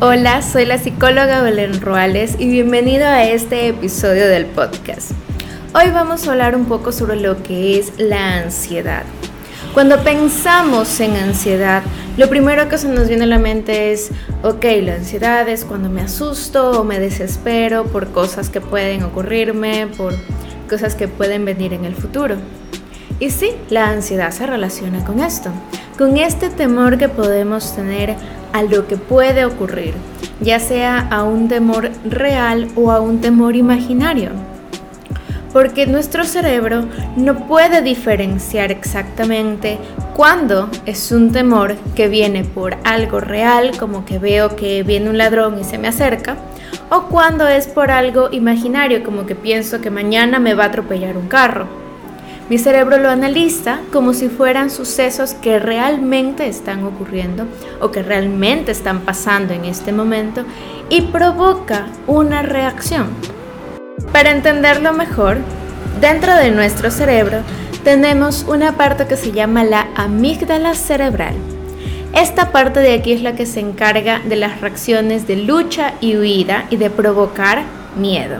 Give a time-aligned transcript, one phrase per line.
[0.00, 5.12] Hola, soy la psicóloga Belén Ruales y bienvenido a este episodio del podcast.
[5.72, 9.04] Hoy vamos a hablar un poco sobre lo que es la ansiedad.
[9.72, 11.84] Cuando pensamos en ansiedad,
[12.16, 14.10] lo primero que se nos viene a la mente es,
[14.42, 19.86] ok, la ansiedad es cuando me asusto o me desespero por cosas que pueden ocurrirme,
[19.96, 20.12] por
[20.68, 22.36] cosas que pueden venir en el futuro.
[23.20, 25.50] Y sí, la ansiedad se relaciona con esto,
[25.96, 28.16] con este temor que podemos tener
[28.52, 29.94] a lo que puede ocurrir,
[30.40, 34.30] ya sea a un temor real o a un temor imaginario.
[35.52, 36.86] Porque nuestro cerebro
[37.16, 39.78] no puede diferenciar exactamente
[40.16, 45.18] cuándo es un temor que viene por algo real, como que veo que viene un
[45.18, 46.36] ladrón y se me acerca,
[46.90, 51.16] o cuando es por algo imaginario, como que pienso que mañana me va a atropellar
[51.16, 51.83] un carro.
[52.50, 57.46] Mi cerebro lo analiza como si fueran sucesos que realmente están ocurriendo
[57.80, 60.44] o que realmente están pasando en este momento
[60.90, 63.06] y provoca una reacción.
[64.12, 65.38] Para entenderlo mejor,
[66.02, 67.38] dentro de nuestro cerebro
[67.82, 71.34] tenemos una parte que se llama la amígdala cerebral.
[72.14, 76.16] Esta parte de aquí es la que se encarga de las reacciones de lucha y
[76.16, 77.62] huida y de provocar
[77.96, 78.36] miedo.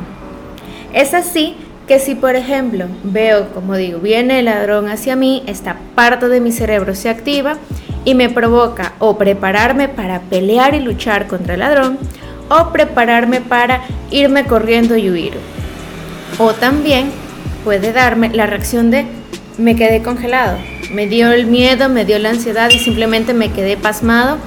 [0.92, 5.76] Es así que si por ejemplo veo, como digo, viene el ladrón hacia mí, esta
[5.94, 7.56] parte de mi cerebro se activa
[8.04, 11.98] y me provoca o prepararme para pelear y luchar contra el ladrón
[12.48, 15.34] o prepararme para irme corriendo y huir.
[16.38, 17.10] O también
[17.64, 19.06] puede darme la reacción de
[19.56, 20.58] me quedé congelado,
[20.92, 24.38] me dio el miedo, me dio la ansiedad y simplemente me quedé pasmado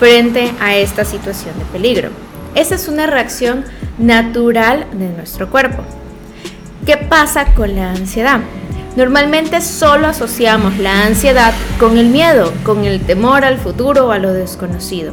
[0.00, 2.10] frente a esta situación de peligro.
[2.54, 3.64] Esa es una reacción
[3.98, 5.82] natural de nuestro cuerpo.
[6.86, 8.38] ¿Qué pasa con la ansiedad?
[8.94, 14.20] Normalmente solo asociamos la ansiedad con el miedo, con el temor al futuro o a
[14.20, 15.12] lo desconocido.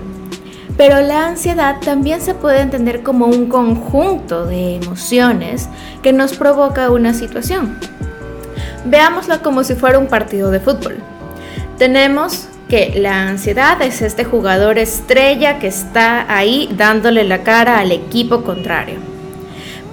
[0.77, 5.67] Pero la ansiedad también se puede entender como un conjunto de emociones
[6.03, 7.79] que nos provoca una situación.
[8.85, 10.97] Veámoslo como si fuera un partido de fútbol.
[11.79, 17.91] Tenemos que la ansiedad es este jugador estrella que está ahí dándole la cara al
[17.91, 19.12] equipo contrario.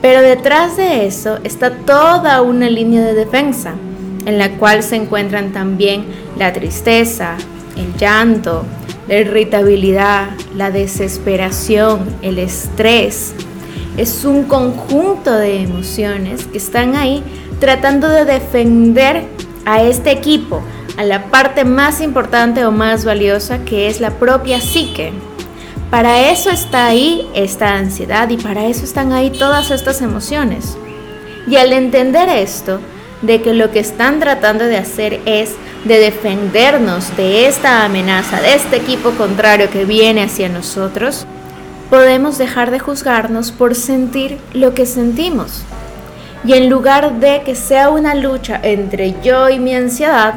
[0.02, 3.74] Pero detrás de eso está toda una línea de defensa,
[4.24, 6.04] en la cual se encuentran también
[6.38, 7.36] la tristeza,
[7.76, 8.64] el llanto,
[9.08, 13.34] la irritabilidad, la desesperación, el estrés.
[13.96, 17.22] Es un conjunto de emociones que están ahí
[17.58, 19.24] tratando de defender
[19.66, 20.62] a este equipo,
[20.96, 25.12] a la parte más importante o más valiosa que es la propia psique.
[25.90, 30.76] Para eso está ahí esta ansiedad y para eso están ahí todas estas emociones.
[31.48, 32.80] Y al entender esto,
[33.22, 38.54] de que lo que están tratando de hacer es de defendernos de esta amenaza, de
[38.54, 41.26] este equipo contrario que viene hacia nosotros,
[41.90, 45.62] podemos dejar de juzgarnos por sentir lo que sentimos.
[46.44, 50.34] Y en lugar de que sea una lucha entre yo y mi ansiedad,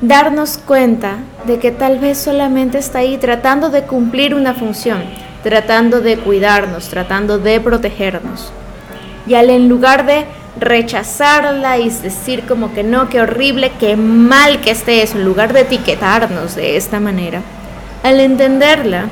[0.00, 5.02] darnos cuenta de que tal vez solamente está ahí tratando de cumplir una función,
[5.42, 8.52] tratando de cuidarnos, tratando de protegernos.
[9.26, 10.24] Y al en lugar de
[10.58, 15.52] rechazarla y decir como que no, qué horrible, qué mal que esté eso, en lugar
[15.52, 17.40] de etiquetarnos de esta manera,
[18.02, 19.06] al entenderla,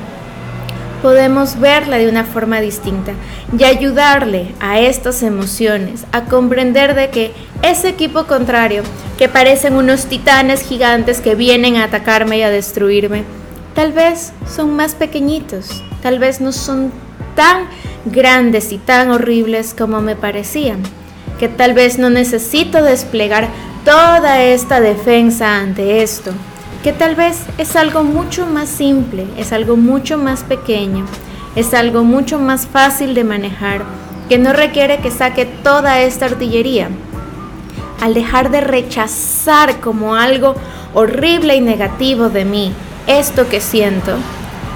[1.01, 3.13] podemos verla de una forma distinta
[3.57, 7.31] y ayudarle a estas emociones a comprender de que
[7.63, 8.83] ese equipo contrario,
[9.17, 13.23] que parecen unos titanes gigantes que vienen a atacarme y a destruirme,
[13.75, 16.91] tal vez son más pequeñitos, tal vez no son
[17.35, 17.67] tan
[18.05, 20.81] grandes y tan horribles como me parecían,
[21.39, 23.47] que tal vez no necesito desplegar
[23.85, 26.31] toda esta defensa ante esto,
[26.83, 31.05] que tal vez es algo mucho más simple, es algo mucho más pequeño,
[31.55, 33.83] es algo mucho más fácil de manejar,
[34.29, 36.89] que no requiere que saque toda esta artillería.
[38.01, 40.55] Al dejar de rechazar como algo
[40.93, 42.73] horrible y negativo de mí
[43.05, 44.17] esto que siento,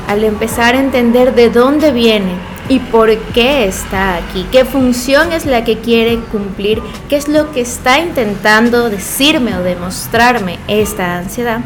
[0.08, 2.34] al empezar a entender de dónde viene
[2.70, 7.52] y por qué está aquí, qué función es la que quiere cumplir, qué es lo
[7.52, 11.62] que está intentando decirme o demostrarme esta ansiedad,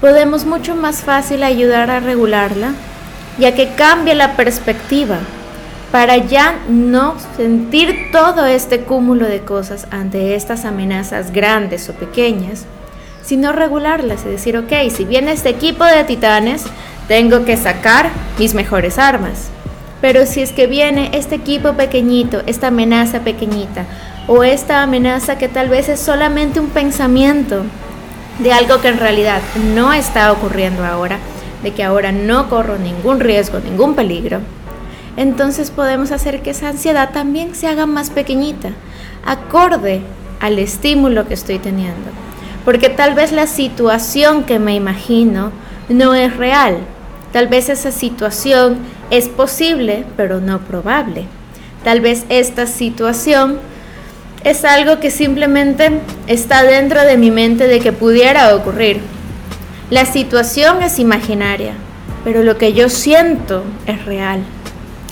[0.00, 2.72] podemos mucho más fácil ayudar a regularla,
[3.38, 5.18] ya que cambia la perspectiva
[5.92, 12.66] para ya no sentir todo este cúmulo de cosas ante estas amenazas grandes o pequeñas,
[13.22, 16.64] sino regularlas y decir, ok, si viene este equipo de titanes,
[17.08, 19.48] tengo que sacar mis mejores armas.
[20.00, 23.86] Pero si es que viene este equipo pequeñito, esta amenaza pequeñita,
[24.26, 27.64] o esta amenaza que tal vez es solamente un pensamiento,
[28.38, 29.40] de algo que en realidad
[29.74, 31.18] no está ocurriendo ahora,
[31.62, 34.40] de que ahora no corro ningún riesgo, ningún peligro,
[35.18, 38.70] entonces podemos hacer que esa ansiedad también se haga más pequeñita,
[39.24, 40.00] acorde
[40.38, 42.10] al estímulo que estoy teniendo.
[42.64, 45.50] Porque tal vez la situación que me imagino
[45.88, 46.78] no es real.
[47.32, 48.78] Tal vez esa situación
[49.10, 51.24] es posible, pero no probable.
[51.82, 53.58] Tal vez esta situación
[54.44, 59.00] es algo que simplemente está dentro de mi mente de que pudiera ocurrir.
[59.90, 61.72] La situación es imaginaria,
[62.24, 64.40] pero lo que yo siento es real.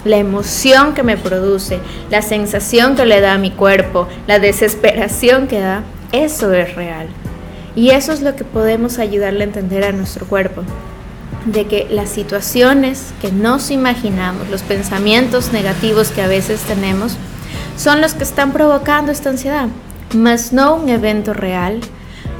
[0.04, 1.80] La emoción que me produce,
[2.10, 5.82] la sensación que le da a mi cuerpo, la desesperación que da,
[6.12, 7.08] eso es real.
[7.74, 10.62] Y eso es lo que podemos ayudarle a entender a nuestro cuerpo.
[11.46, 17.16] De que las situaciones que nos imaginamos, los pensamientos negativos que a veces tenemos,
[17.76, 19.68] son los que están provocando esta ansiedad,
[20.14, 21.80] más no un evento real,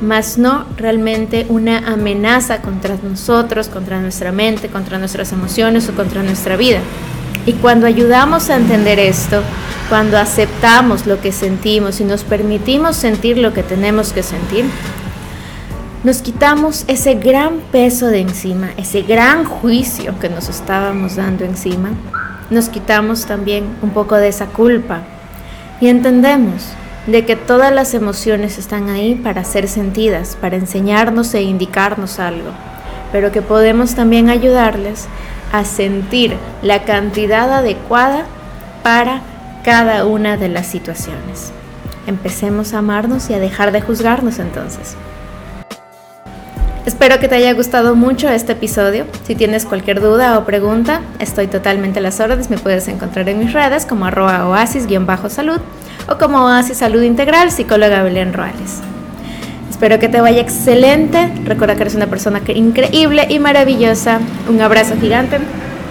[0.00, 6.23] más no realmente una amenaza contra nosotros, contra nuestra mente, contra nuestras emociones o contra
[6.23, 6.81] nuestra vida.
[7.44, 9.43] Y cuando ayudamos a entender esto,
[9.88, 14.65] cuando aceptamos lo que sentimos y nos permitimos sentir lo que tenemos que sentir,
[16.03, 21.91] nos quitamos ese gran peso de encima, ese gran juicio que nos estábamos dando encima.
[22.50, 25.03] Nos quitamos también un poco de esa culpa
[25.81, 26.69] y entendemos
[27.06, 32.50] de que todas las emociones están ahí para ser sentidas, para enseñarnos e indicarnos algo,
[33.12, 35.06] pero que podemos también ayudarles
[35.52, 38.25] a sentir la cantidad adecuada
[38.82, 39.20] para
[39.64, 41.52] cada una de las situaciones.
[42.06, 44.96] Empecemos a amarnos y a dejar de juzgarnos entonces.
[46.87, 49.06] Espero que te haya gustado mucho este episodio.
[49.27, 52.49] Si tienes cualquier duda o pregunta, estoy totalmente a las órdenes.
[52.49, 55.61] Me puedes encontrar en mis redes como arroba oasis-salud
[56.09, 58.83] o como oasis salud integral, psicóloga Belén Roales.
[59.69, 61.33] Espero que te vaya excelente.
[61.44, 64.21] Recuerda que eres una persona increíble y maravillosa.
[64.49, 65.38] Un abrazo gigante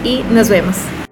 [0.06, 0.78] y nos vemos.